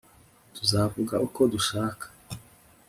[0.55, 2.05] Tuzavuga uko dushaka